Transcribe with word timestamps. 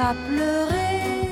à 0.00 0.14
pleurer. 0.28 1.30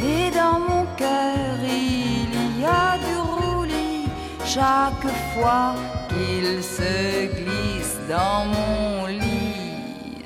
Et 0.00 0.30
dans 0.30 0.60
mon 0.60 0.84
cœur, 0.96 1.56
il 1.62 2.60
y 2.60 2.64
a 2.64 2.96
du 3.06 3.16
roulis 3.16 4.08
chaque 4.44 5.08
fois 5.34 5.74
qu'il 6.08 6.62
se 6.62 7.26
glisse 7.38 7.98
dans 8.08 8.44
mon 8.54 9.06
lit. 9.06 10.24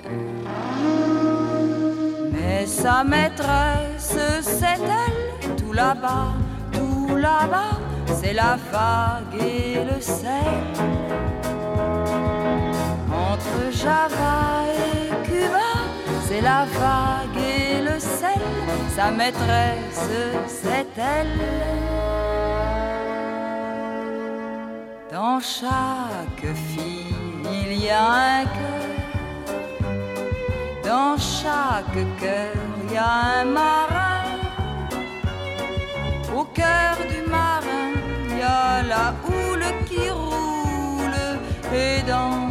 Mais 2.32 2.66
sa 2.66 3.04
maîtresse, 3.04 4.18
c'est 4.42 4.82
elle, 5.04 5.56
tout 5.56 5.72
là-bas, 5.72 6.32
tout 6.72 7.16
là-bas, 7.16 7.78
c'est 8.20 8.34
la 8.34 8.56
vague 8.72 9.40
et 9.40 9.84
le 9.90 10.00
sel. 10.00 10.66
Entre 13.10 13.72
Java 13.72 14.64
et 14.82 14.97
c'est 16.28 16.42
la 16.42 16.66
vague 16.80 17.38
et 17.38 17.80
le 17.80 17.98
sel. 17.98 18.42
Sa 18.94 19.10
maîtresse, 19.10 20.10
c'est 20.46 20.92
elle. 20.96 21.40
Dans 25.10 25.40
chaque 25.40 26.48
fille, 26.68 27.14
il 27.62 27.72
y 27.82 27.90
a 27.90 28.06
un 28.40 28.44
cœur. 28.56 28.88
Dans 30.84 31.16
chaque 31.16 32.00
cœur, 32.20 32.56
il 32.82 32.92
y 32.92 32.98
a 32.98 33.12
un 33.40 33.44
marin. 33.44 34.24
Au 36.36 36.44
cœur 36.44 36.96
du 37.12 37.20
marin, 37.30 37.88
il 38.28 38.38
y 38.38 38.42
a 38.42 38.82
la 38.82 39.06
houle 39.24 39.68
qui 39.86 40.10
roule. 40.10 41.28
Et 41.72 42.02
dans 42.02 42.47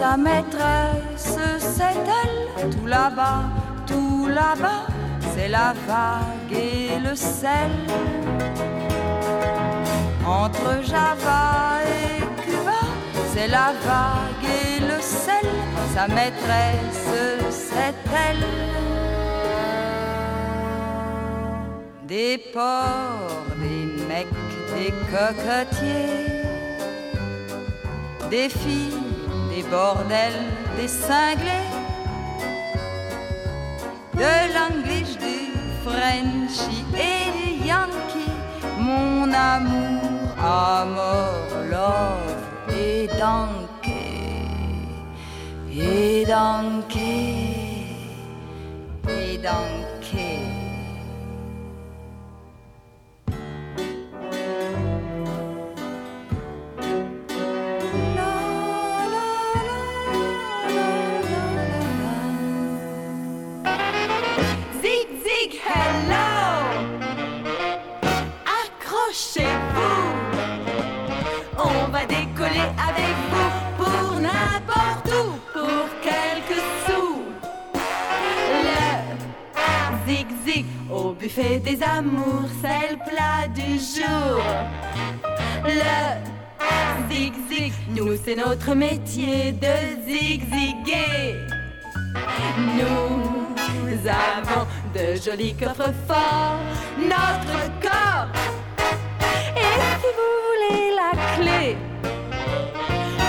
sa 0.00 0.16
maîtresse, 0.16 1.36
c'est 1.58 1.98
elle, 2.22 2.70
tout 2.70 2.86
là-bas, 2.86 3.42
tout 3.86 4.28
là-bas, 4.28 4.84
c'est 5.34 5.48
la 5.48 5.74
vague 5.86 6.52
et 6.52 6.98
le 7.06 7.14
sel. 7.14 7.74
Entre 10.26 10.70
Java 10.90 11.80
et 11.98 12.20
Cuba, 12.42 12.80
c'est 13.32 13.48
la 13.48 13.68
vague 13.88 14.46
et 14.62 14.80
le 14.90 14.98
sel, 15.02 15.48
sa 15.94 16.08
maîtresse, 16.08 17.08
c'est 17.50 17.98
elle. 18.26 18.46
Des 22.08 22.38
porcs, 22.54 23.52
des 23.64 23.84
mecs, 24.08 24.48
des 24.74 24.92
cocotiers, 25.12 26.42
des 28.30 28.48
filles, 28.48 29.09
des 29.62 29.68
bordels, 29.68 30.42
des 30.76 30.88
cinglés, 30.88 31.68
de 34.14 34.32
l'anglish, 34.54 35.16
du 35.18 35.52
Frenchy 35.84 36.84
et 36.94 37.30
du 37.36 37.66
Yankee, 37.66 38.32
mon 38.78 39.32
amour, 39.32 40.30
amour, 40.38 41.44
love 41.70 42.74
et 42.74 43.08
donkey, 43.18 44.46
et 45.72 46.24
donkey, 46.26 47.86
et 49.08 49.38
donkey. 49.38 50.69
Buffet 81.20 81.58
des 81.60 81.82
amours, 81.82 82.48
c'est 82.62 82.92
le 82.92 82.96
plat 82.96 83.46
du 83.54 83.78
jour. 83.78 84.42
Le 85.64 87.10
zig-zig, 87.10 87.72
nous 87.90 88.16
c'est 88.24 88.36
notre 88.36 88.74
métier 88.74 89.52
de 89.52 90.06
zig-ziguer. 90.06 91.36
Nous 92.58 93.39
avons 94.06 94.66
de 94.94 95.16
jolis 95.20 95.54
coffres 95.54 95.92
forts, 96.06 96.58
notre 96.98 97.60
corps. 97.80 98.28
Et 99.56 99.74
si 100.00 100.08
vous 100.18 100.32
voulez 100.48 100.94
la 100.94 101.12
clé, 101.36 101.76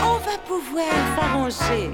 on 0.04 0.18
va 0.18 0.38
pouvoir 0.46 0.96
s'arranger. 1.16 1.92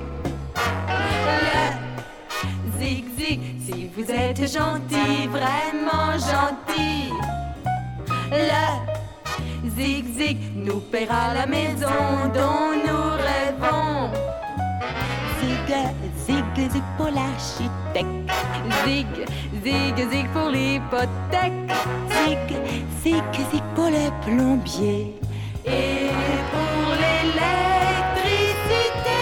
Le 1.53 2.79
zig-zig, 2.79 3.39
si 3.65 3.89
vous 3.95 4.11
êtes 4.11 4.51
gentil, 4.51 5.27
vraiment 5.27 6.13
gentil. 6.13 7.11
Le 8.31 9.69
zig-zig 9.69 10.37
nous 10.55 10.79
paiera 10.79 11.33
la 11.33 11.45
maison 11.45 11.87
dont 12.33 12.73
nous 12.85 13.09
rêvons. 13.27 14.11
Zig, 15.41 15.75
zig, 16.25 16.71
zig 16.71 16.83
pour 16.97 17.09
Zig, 17.97 18.05
zig, 19.63 19.95
zig 20.11 20.27
pour 20.31 20.49
l'hypothèque. 20.49 21.71
Zig, 22.11 22.55
zig, 23.01 23.23
zig 23.51 23.63
pour 23.73 23.89
le 23.89 24.11
plombier. 24.23 25.15
Et 25.65 26.11
pour 26.51 26.91
l'électricité. 27.01 29.19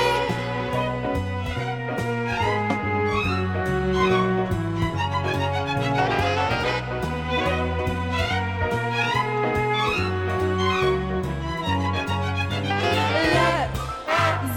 Le 13.23 13.47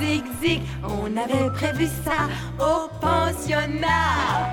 zig, 0.00 0.25
zig, 0.43 0.61
on 0.82 1.06
avait 1.17 1.50
prévu 1.55 1.87
ça 2.05 2.19
au 2.58 2.88
pensionnat. 3.00 4.49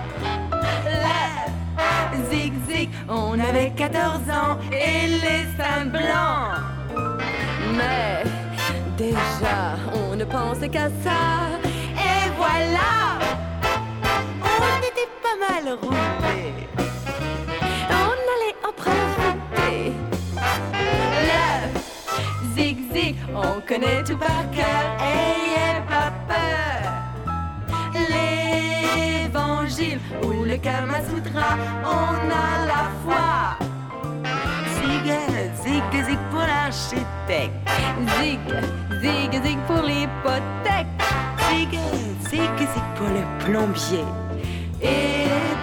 Le 2.13 2.29
zig, 2.29 2.53
zig, 2.67 2.89
on 3.09 3.39
avait 3.39 3.71
14 3.71 4.29
ans 4.29 4.57
et 4.71 5.07
les 5.07 5.45
seins 5.57 5.85
blancs. 5.85 6.59
Mais 7.77 8.23
déjà, 8.97 9.75
on 9.93 10.15
ne 10.15 10.25
pensait 10.25 10.69
qu'à 10.69 10.89
ça. 11.03 11.49
Et 11.95 12.29
voilà, 12.37 13.19
on 14.41 14.77
était 14.79 15.11
pas 15.21 15.37
mal 15.47 15.73
roulés. 15.81 16.53
On 17.89 18.15
allait 18.33 18.57
en 18.67 18.71
profiter. 18.71 19.93
Le 21.29 21.45
zig-zig, 22.55 23.15
on 23.33 23.61
connaît 23.67 24.03
tout 24.03 24.17
par 24.17 24.49
cœur. 24.51 24.83
Ayez 25.01 25.81
pas 25.89 26.04
L'évangile 29.95 29.99
ou 30.23 30.43
le 30.43 30.57
Kama 30.57 30.99
Sutra, 31.09 31.57
on 31.83 32.29
a 32.29 32.65
la 32.65 32.89
foi. 33.03 33.57
Zig, 34.75 35.11
zig, 35.63 36.05
zig 36.05 36.19
pour 36.29 36.39
l'architecte. 36.39 37.53
Zig, 38.19 38.39
zig, 39.01 39.43
zig 39.43 39.57
pour 39.67 39.83
l'hypothèque. 39.83 40.87
Zig, 41.49 41.79
zig, 42.29 42.57
zig 42.57 42.83
pour 42.95 43.07
le 43.07 43.23
plombier. 43.45 44.05
Et 44.81 45.54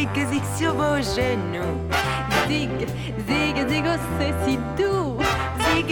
zig, 0.00 0.26
zig 0.30 0.42
sur 0.56 0.72
vos 0.74 1.02
genoux. 1.02 1.76
Zig, 2.48 2.70
zig, 3.26 3.56
zig, 3.68 3.84
c'est 4.18 4.34
si 4.44 4.56
doux. 4.76 5.18
Zig, 5.74 5.90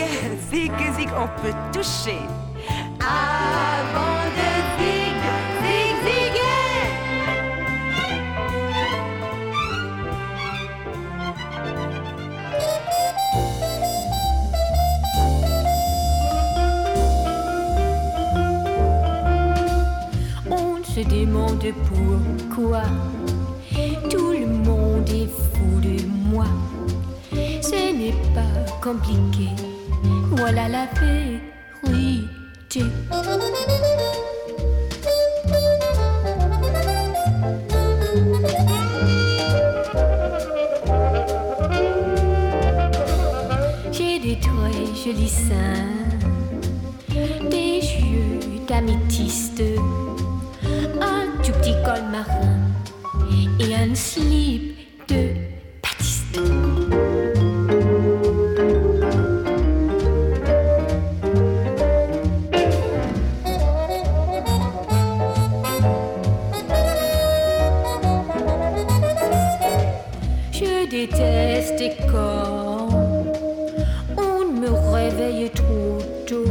zig, 0.50 0.72
zig, 0.96 1.08
on 1.16 1.28
peut 1.42 1.56
toucher. 1.72 2.22
Avant 3.00 4.24
de 4.38 4.50
zig, 4.78 5.18
zig, 5.62 5.92
ziguer. 6.04 6.78
On 20.50 20.82
se 20.82 21.00
demande 21.00 21.72
pourquoi 21.88 22.84
fou 25.26 25.80
de 25.80 26.06
moi. 26.06 26.46
Ce 27.62 27.92
n'est 27.92 28.12
pas 28.34 28.54
compliqué, 28.82 29.48
voilà 30.32 30.68
la 30.68 30.86
vérité. 31.00 32.82
J'ai 43.92 44.18
des 44.18 44.38
très 44.40 44.86
jolis 44.94 45.28
seins, 45.28 45.88
des 47.50 47.80
yeux 47.80 48.40
d'améthyste 48.68 49.62
un 51.00 51.26
tout 51.42 51.52
petit 51.52 51.74
col 51.84 52.02
marin 52.10 52.58
et 53.60 53.74
un 53.74 53.94
slip 53.94 54.67
Déteste 70.90 71.96
quand 72.10 72.88
on 74.16 74.44
me 74.46 74.70
réveille 74.90 75.50
trop 75.50 75.98
tôt. 76.26 76.50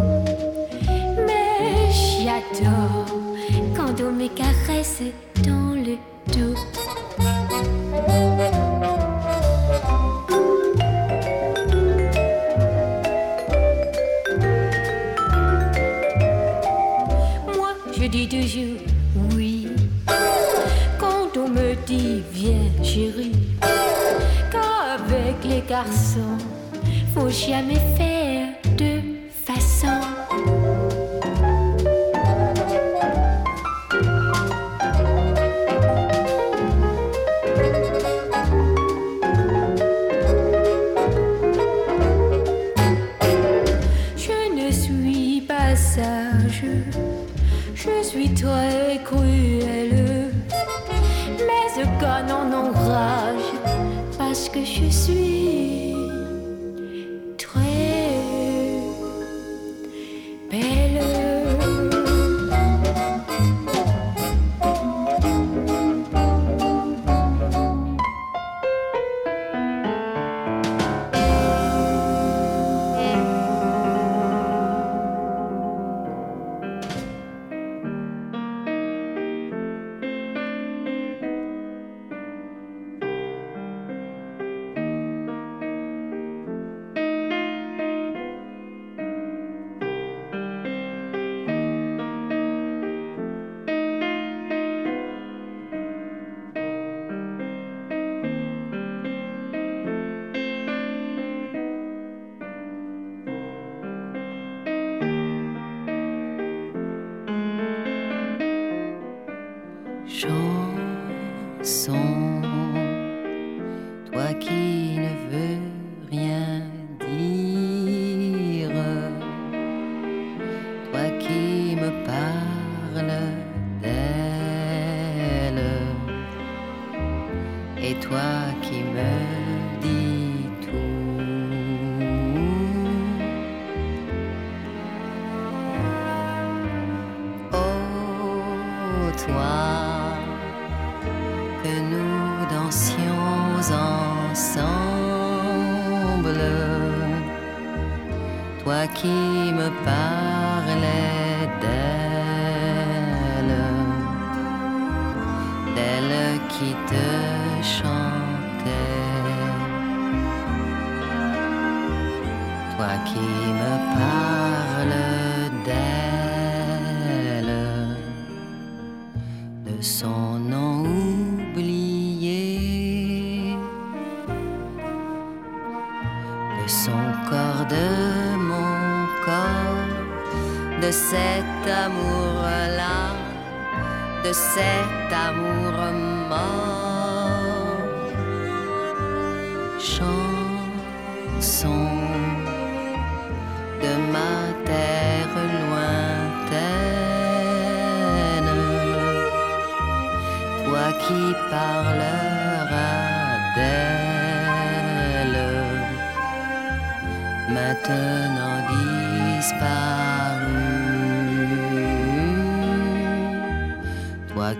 Mais 1.26 1.92
j'adore 1.92 3.06
quand 3.76 4.00
on 4.00 4.12
me 4.12 4.28
caresse 4.28 5.02
faut 27.38 27.52
jamais 27.52 28.47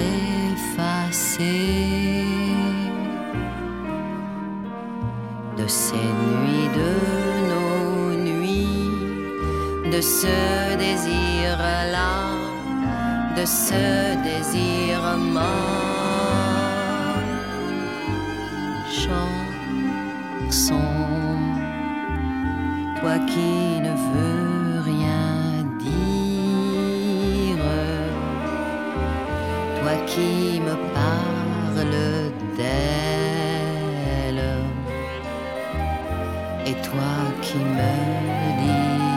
effacé, 0.56 1.58
de 5.58 5.66
ces 5.66 6.06
nuits, 6.22 6.70
de 6.80 6.92
nos 7.52 8.14
nuits, 8.30 8.88
de 9.92 10.00
ce 10.00 10.38
désir-là, 10.78 12.14
de 13.36 13.44
ce 13.44 13.84
désir-mort 14.24 15.80
toi 23.00 23.18
qui 23.26 23.80
ne 23.80 23.92
veux 24.12 24.80
rien 24.84 25.64
dire, 25.78 27.64
toi 29.80 29.94
qui 30.06 30.60
me 30.60 30.74
parles 30.92 31.96
d'elle, 32.56 34.44
et 36.66 36.74
toi 36.82 37.14
qui 37.40 37.56
me 37.56 37.92
dis. 38.60 39.09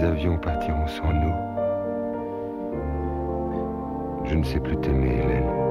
les 0.00 0.06
avions 0.06 0.38
partiront 0.38 0.86
sans 0.86 1.12
nous. 1.12 1.34
Je 4.24 4.34
ne 4.34 4.44
sais 4.44 4.60
plus 4.60 4.76
t'aimer, 4.78 5.16
Hélène. 5.22 5.69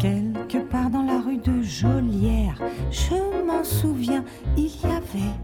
Quelque 0.00 0.56
part 0.56 0.88
dans 0.88 1.02
la 1.02 1.20
rue 1.20 1.36
de 1.36 1.60
Jolière, 1.62 2.58
je 2.90 3.44
m'en 3.44 3.62
souviens, 3.62 4.24
il 4.56 4.64
y 4.64 4.86
avait. 4.86 5.34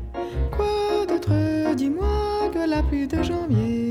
Quoi 0.50 1.04
d'autre, 1.06 1.74
dis-moi, 1.74 2.50
que 2.54 2.66
la 2.66 2.82
pluie 2.82 3.06
de 3.06 3.22
janvier? 3.22 3.90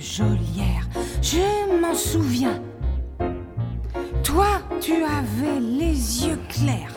je 0.00 1.80
m'en 1.80 1.94
souviens. 1.94 2.60
Toi, 4.22 4.46
tu 4.80 4.92
avais 5.04 5.60
les 5.60 6.26
yeux 6.26 6.38
clairs. 6.48 6.95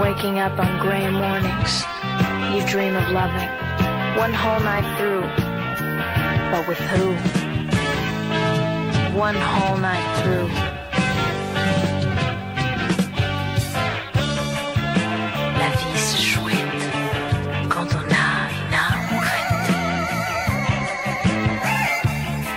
Waking 0.00 0.38
up 0.38 0.58
on 0.58 0.78
gray 0.78 1.10
mornings, 1.10 1.82
you 2.52 2.60
dream 2.66 2.94
of 2.96 3.08
loving 3.10 3.48
one 4.18 4.32
whole 4.32 4.60
night 4.60 4.86
through. 4.98 5.22
But 6.50 6.68
with 6.68 6.78
who? 6.78 7.12
One 9.18 9.34
whole 9.34 9.78
night 9.78 10.06
through. 10.20 10.48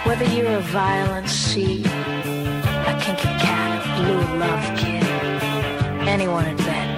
Whether 0.05 0.25
you're 0.25 0.57
a 0.57 0.59
violent 0.59 1.29
sea, 1.29 1.83
a 1.85 2.99
kinky 2.99 3.31
cat, 3.39 3.69
a 3.77 4.01
blue 4.01 4.39
love 4.39 4.77
kid, 4.77 5.03
anyone 6.07 6.45
would 6.45 6.57
bet 6.57 6.88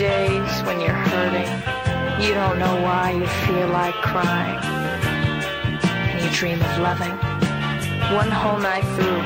days 0.00 0.62
when 0.62 0.80
you're 0.80 1.02
hurting, 1.12 1.52
you 2.24 2.32
don't 2.32 2.58
know 2.58 2.80
why 2.80 3.10
you 3.10 3.26
feel 3.44 3.68
like 3.68 3.94
crying. 3.96 4.58
And 5.84 6.24
you 6.24 6.30
dream 6.30 6.58
of 6.58 6.78
loving 6.78 7.16
one 8.16 8.30
whole 8.30 8.58
night 8.58 8.86
through, 8.96 9.22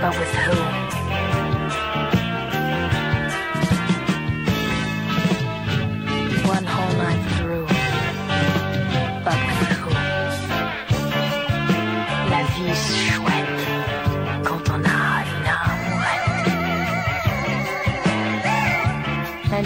but 0.00 0.12
with 0.18 0.34
who? 0.44 0.58
One 6.48 6.64
whole 6.64 6.94
night 6.96 7.22
through, 7.36 7.66
but 9.26 9.38
with 9.46 9.72
who? 9.76 9.90
La 12.30 12.40
vie 12.54 13.21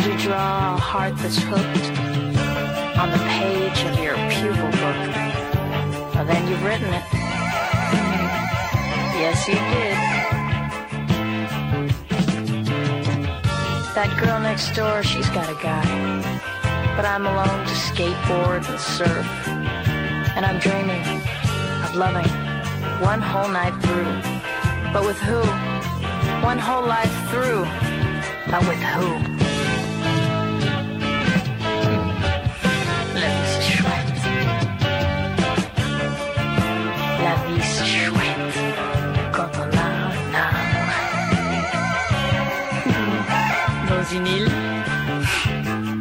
You 0.06 0.16
draw 0.18 0.76
a 0.76 0.78
heart 0.78 1.16
that's 1.18 1.38
hooked 1.42 1.86
on 2.96 3.10
the 3.10 3.18
page 3.26 3.82
of 3.86 3.98
your 3.98 4.14
pupil 4.30 4.70
book. 4.78 5.00
Well, 6.14 6.24
then 6.24 6.46
you've 6.46 6.62
written 6.62 6.94
it. 6.94 7.02
Yes, 9.18 9.48
you 9.48 9.54
did. 9.54 9.96
That 13.96 14.16
girl 14.22 14.38
next 14.38 14.76
door, 14.76 15.02
she's 15.02 15.28
got 15.30 15.50
a 15.50 15.58
guy. 15.60 15.82
But 16.94 17.04
I'm 17.04 17.26
alone 17.26 17.66
to 17.66 17.74
skateboard 17.74 18.68
and 18.70 18.78
surf. 18.78 19.26
And 20.36 20.46
I'm 20.46 20.60
dreaming 20.60 21.02
of 21.82 21.96
loving 21.96 22.30
one 23.02 23.20
whole 23.20 23.48
night 23.48 23.74
through. 23.82 24.22
But 24.92 25.04
with 25.04 25.18
who? 25.18 25.42
One 26.46 26.58
whole 26.58 26.86
life 26.86 27.12
through. 27.30 27.66
But 28.48 28.62
with 28.68 28.78
who? 28.78 29.35
Dans 43.88 44.04
une 44.12 44.26
île, 44.26 44.48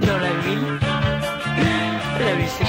dans 0.02 0.18
la 0.18 0.34
ville, 0.46 0.80
la 2.20 2.36
vie 2.36 2.50
c'est 2.58 2.66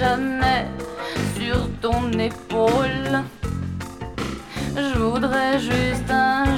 jamais 0.00 0.64
sur 1.36 1.68
ton 1.82 2.10
épaule. 2.18 3.22
Je 4.74 4.98
voudrais 4.98 5.58
juste 5.58 6.10
un 6.10 6.49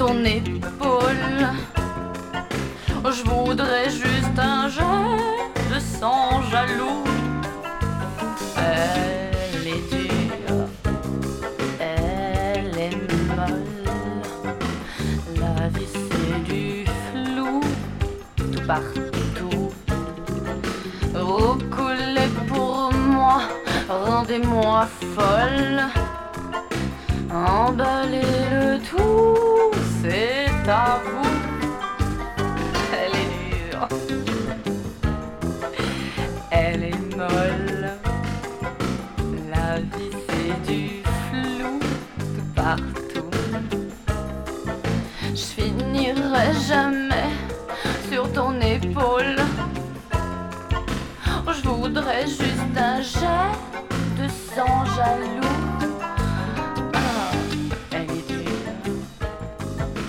ton 0.00 0.24
épaule. 0.24 1.46
Je 3.04 3.22
voudrais 3.28 3.90
juste 3.90 4.38
un 4.38 4.66
jet 4.66 5.74
de 5.74 5.78
sang 5.78 6.40
jaloux. 6.50 7.04
Elle 8.56 9.66
est 9.74 9.84
dure, 9.92 10.68
elle 11.78 12.78
est 12.78 12.96
molle. 13.36 13.84
La 15.38 15.68
vie 15.68 15.90
c'est 15.92 16.38
du 16.50 16.86
flou 17.06 17.60
tout 18.36 18.66
partout. 18.66 19.70
Recoulez 21.14 22.30
pour 22.48 22.90
moi, 22.94 23.42
rendez-moi 23.86 24.88
folle. 25.14 25.99
Voudrais 52.20 52.28
juste 52.28 52.76
un 52.76 53.02
jet 53.02 53.52
de 54.22 54.28
sang 54.28 54.84
jaloux. 54.96 55.46
Ah, 56.92 57.32
elle 57.92 58.10
est 58.10 58.28
dure, 58.28 58.40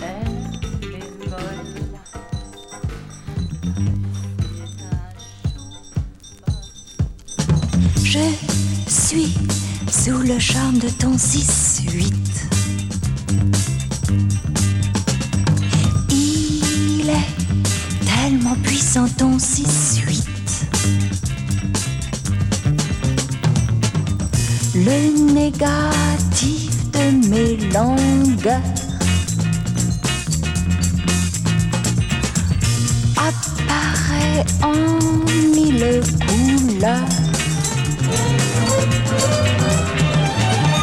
elle 0.01 0.17
est 0.89 1.29
molle. 1.29 1.65
Je 8.03 8.25
suis 8.89 9.33
sous 9.89 10.21
le 10.21 10.39
charme 10.39 10.79
de 10.79 10.89
ton 10.89 11.15
6-8. 11.15 12.20
De 25.61 27.29
mes 27.29 27.55
longueurs 27.71 28.59
apparaît 33.15 34.43
en 34.63 34.73
mille 35.53 36.01
couleurs. 36.25 37.09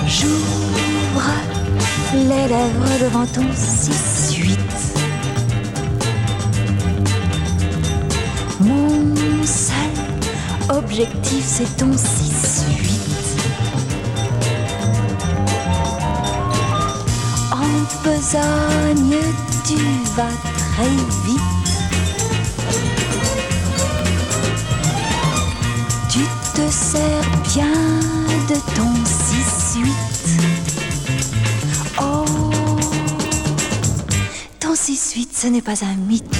J'ouvre 0.06 1.30
les 2.14 2.46
lèvres 2.46 2.98
devant 3.00 3.26
ton 3.26 3.48
6-8. 3.50 4.58
Mon 8.60 9.44
seul 9.44 9.94
objectif, 10.68 11.44
c'est 11.44 11.76
ton 11.76 11.90
6-8. 11.90 12.27
Besogne, 18.08 19.20
tu 19.66 19.76
vas 20.16 20.34
très 20.72 20.94
vite. 21.26 21.40
Tu 26.08 26.20
te 26.54 26.70
sers 26.70 27.30
bien 27.54 27.74
de 28.48 28.56
ton 28.74 28.92
6-8. 29.04 29.92
Oh, 32.00 32.24
ton 34.58 34.74
6-8, 34.74 35.28
ce 35.32 35.46
n'est 35.48 35.62
pas 35.62 35.84
un 35.84 35.96
mythe. 36.08 36.36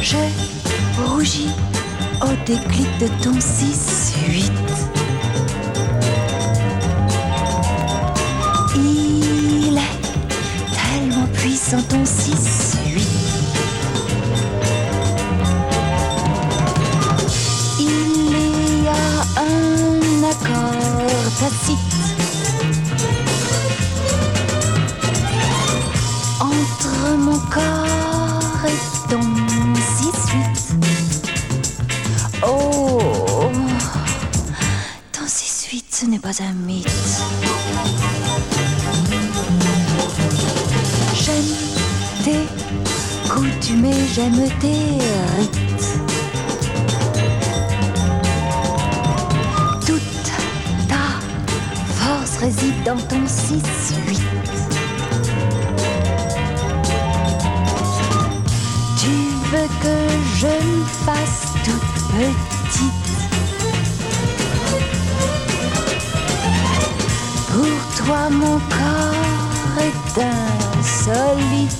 Je 0.00 0.16
rougis 1.04 1.50
au 2.22 2.32
déclic 2.46 2.88
de 3.00 3.08
ton 3.22 3.32
6-8. 3.32 4.07
Il 17.80 18.84
y 18.84 18.88
a 18.88 18.90
un 19.40 20.22
accord 20.30 21.30
tacite 21.40 21.78
entre 26.40 27.16
mon 27.18 27.38
corps 27.50 28.66
et 28.66 29.10
ton 29.10 29.22
6, 29.74 30.12
8. 30.32 30.86
Oh, 32.46 33.50
ton 35.12 35.26
6, 35.26 35.68
8, 35.72 35.84
ce 35.90 36.06
n'est 36.06 36.18
pas 36.20 36.42
un 36.42 36.52
mythe. 36.52 37.47
J'aime 44.18 44.48
tes 44.60 44.98
rites. 45.36 45.88
Toute 49.86 50.12
ta 50.88 51.04
force 52.00 52.36
réside 52.38 52.82
dans 52.84 52.96
ton 52.96 53.22
6-8. 53.24 54.20
Tu 59.00 59.12
veux 59.50 59.68
que 59.84 59.96
je 60.40 60.52
me 60.66 60.84
fasse 61.06 61.42
toute 61.64 61.90
petite 62.12 63.08
Pour 67.52 68.04
toi 68.04 68.30
mon 68.30 68.58
corps 68.58 69.78
est 69.80 70.22
insolite 70.80 71.77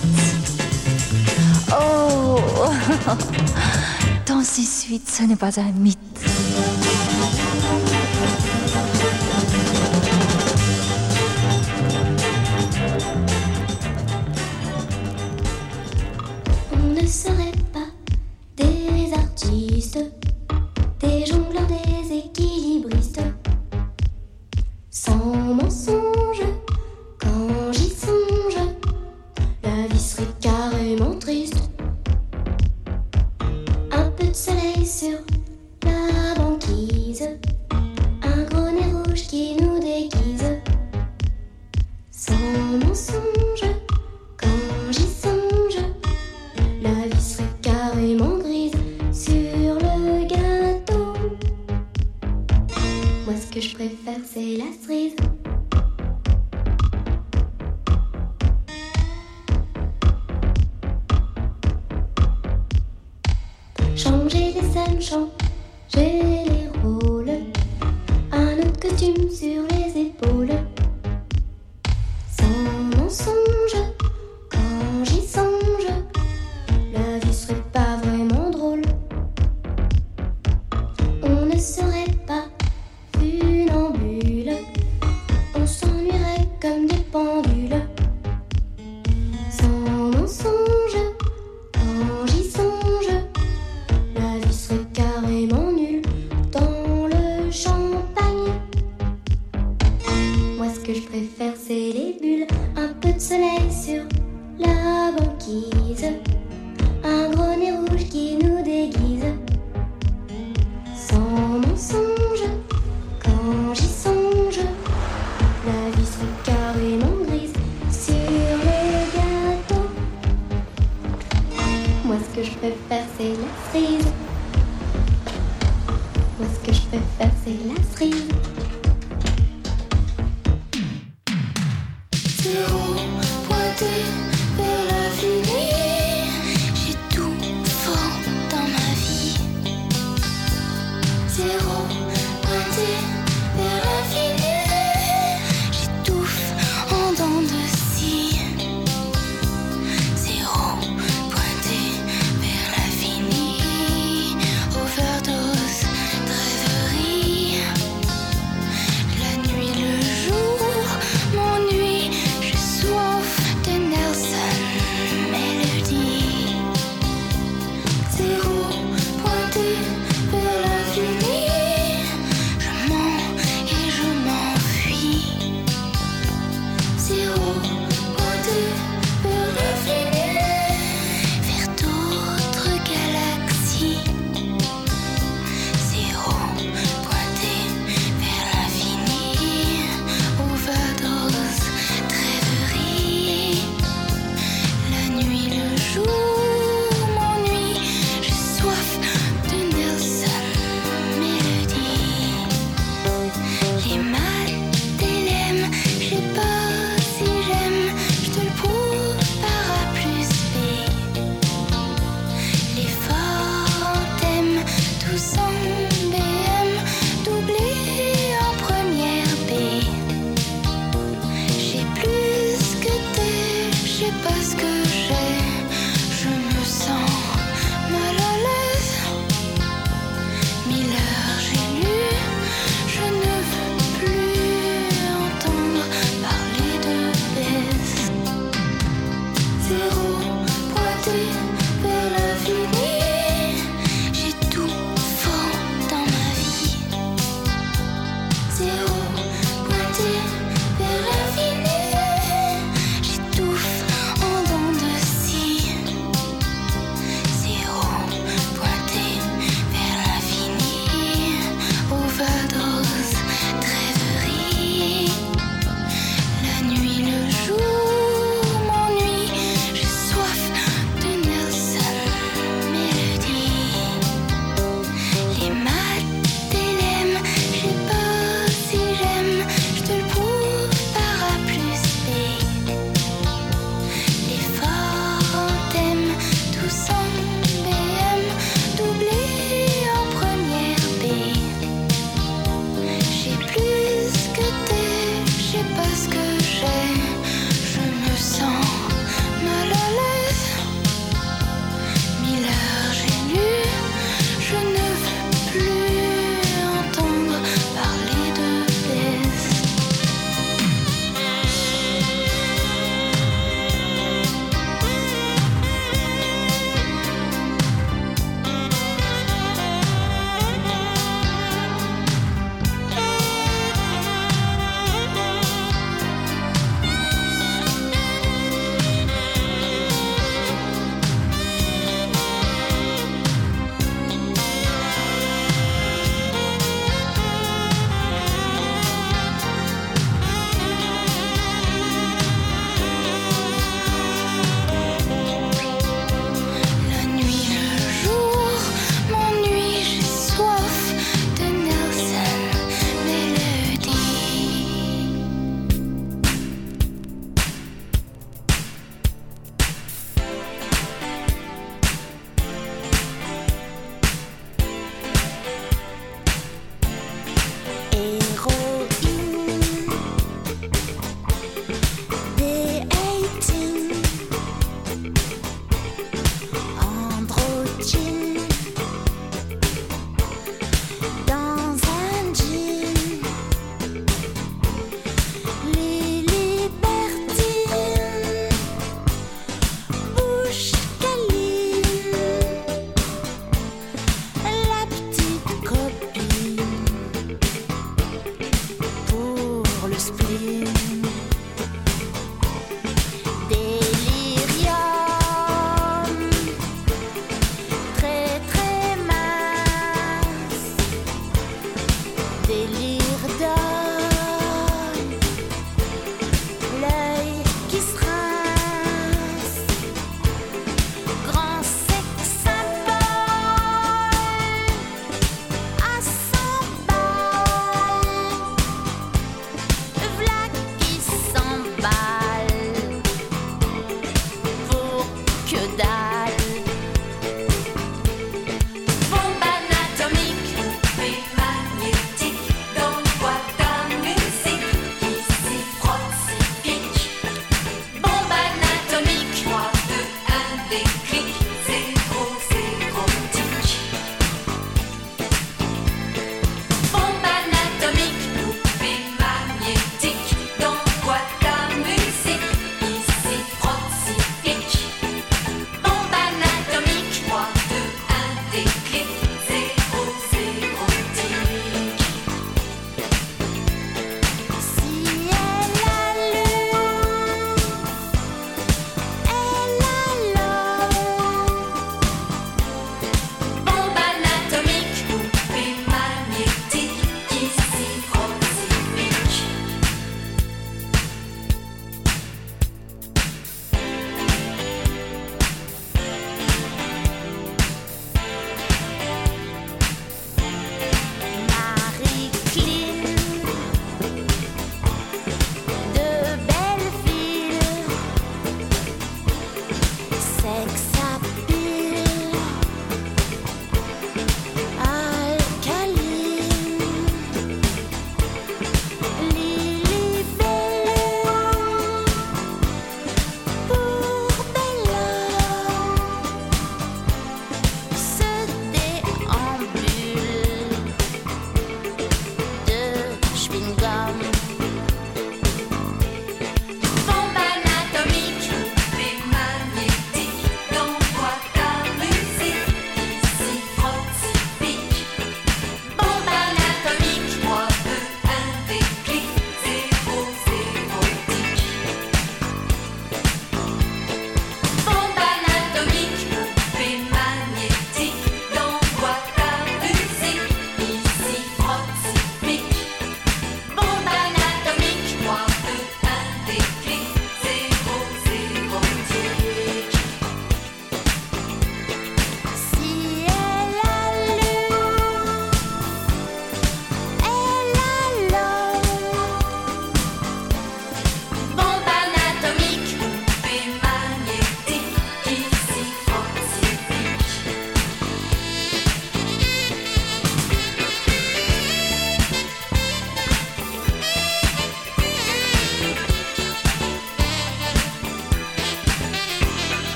Oh. 1.70 2.40
Ton 4.24 4.40
6-8 4.42 5.00
ce 5.06 5.22
n'est 5.24 5.36
pas 5.36 5.58
un 5.60 5.72
mythe 5.72 5.98
Un 69.00 69.10
autre 69.10 69.16
costume 69.16 69.30
sur 69.30 69.62
les 69.70 69.77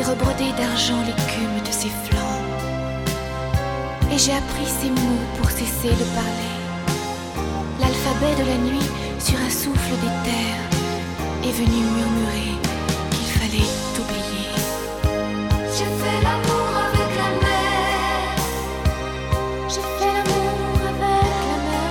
et 0.00 0.02
rebroder 0.02 0.52
d'argent 0.56 1.00
l'écume 1.06 1.58
de 1.64 1.72
ses 1.72 1.92
flancs. 2.04 2.44
Et 4.12 4.18
j'ai 4.18 4.32
appris 4.32 4.66
ces 4.66 4.88
mots 4.88 5.24
pour 5.36 5.50
cesser 5.50 5.92
de 6.02 6.06
parler. 6.20 6.54
L'alphabet 7.80 8.34
de 8.42 8.46
la 8.48 8.58
nuit 8.68 8.88
sur 9.18 9.38
un 9.38 9.50
souffle 9.50 9.94
des 10.04 10.14
terres 10.28 10.68
est 11.44 11.52
venu 11.52 11.80
murmurer 11.96 12.54
qu'il 13.10 13.30
fallait 13.38 13.72
t'oublier. 13.94 14.48
J'ai 15.76 15.90
fait 16.00 16.20
l'amour 16.26 16.70
avec 16.88 17.10
la 17.22 17.30
mer. 17.44 18.18
J'ai 19.68 19.84
fait 19.98 20.12
l'amour 20.16 20.80
avec 20.92 21.42
la 21.50 21.56
mer. 21.68 21.88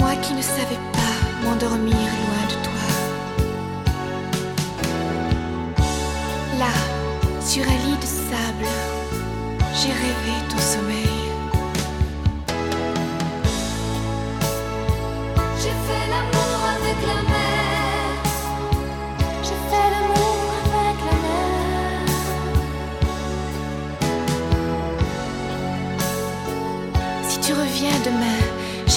Moi 0.00 0.12
qui 0.22 0.32
ne 0.34 0.42
savais 0.42 0.82
pas 0.98 1.16
m'endormir 1.44 2.07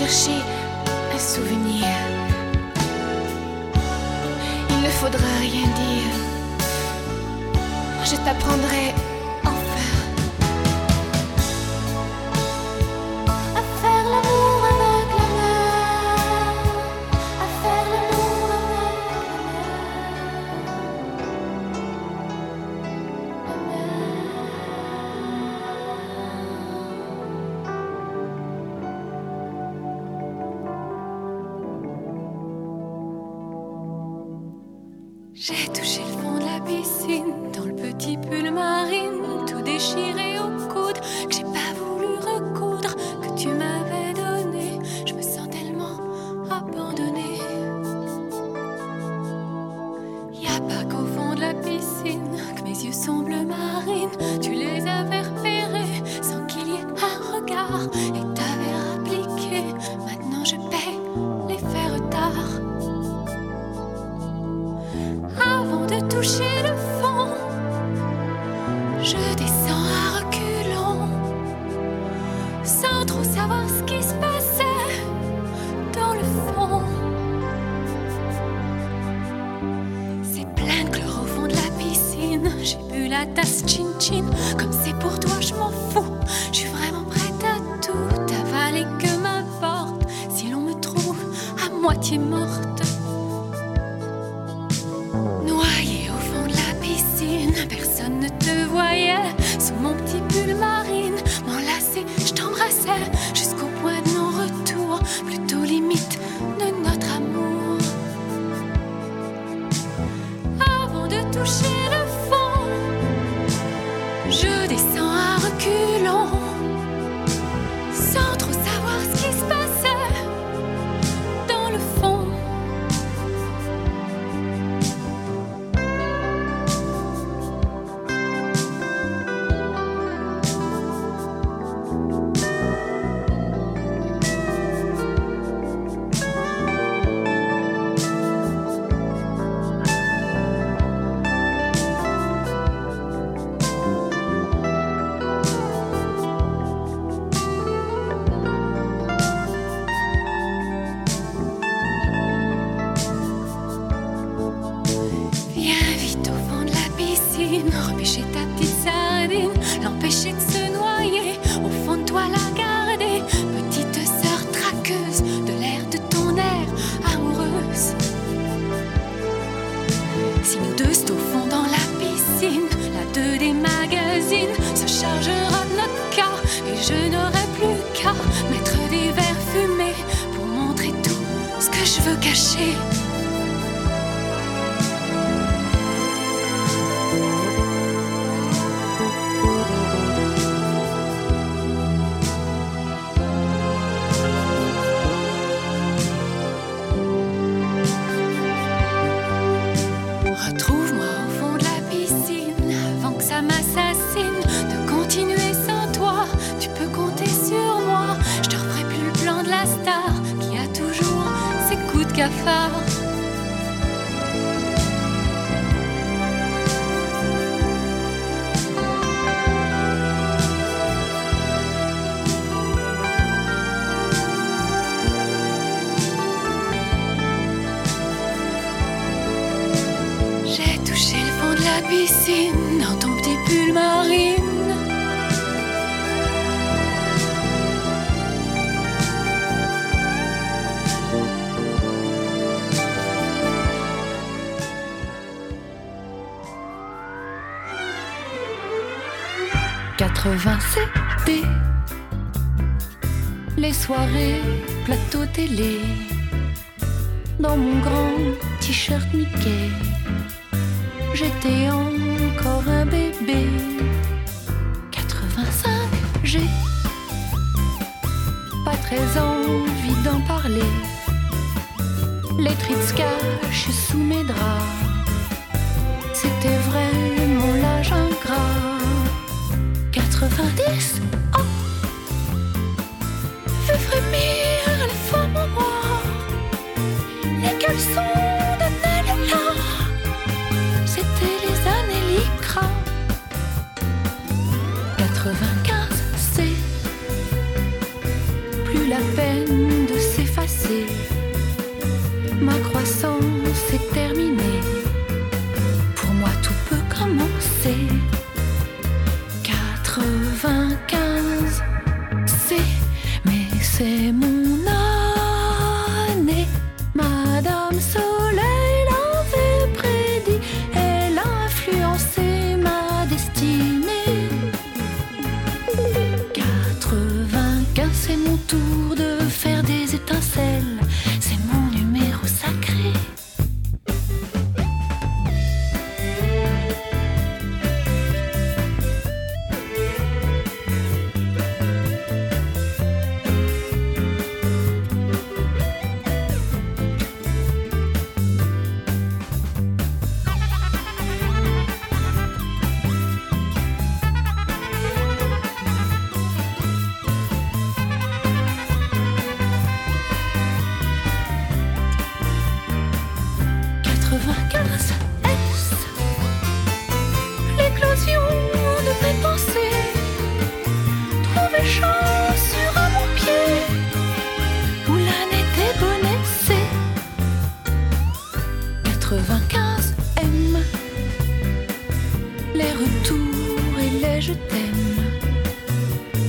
chercher 0.02 0.41
un 1.14 1.20
souvenir. 1.20 1.86
Il 4.72 4.82
ne 4.82 4.89
faudra 4.89 5.32
rien 5.39 5.68
dire. 5.84 6.14
Je 8.04 8.16
t'apprendrai 8.26 8.95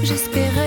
J'espérais 0.03 0.62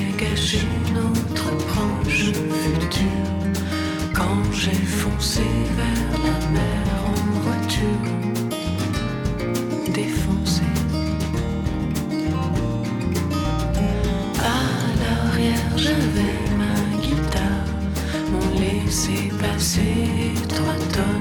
dégager 0.00 0.66
notre 0.94 1.50
proche 1.66 2.32
futur. 2.62 3.20
Quand 4.14 4.44
j'ai 4.52 4.82
foncé 5.00 5.42
vers 5.78 6.08
la 6.26 6.36
mer 6.56 6.84
en 7.12 7.22
voiture, 7.44 8.06
défoncé. 9.94 10.62
À 14.38 14.60
l'arrière, 15.00 15.70
j'avais 15.76 16.38
ma 16.60 16.76
guitare, 17.04 17.68
mon 18.32 18.46
laissé 18.60 19.18
passer 19.40 20.34
trois 20.48 20.78
tonnes. 20.94 21.19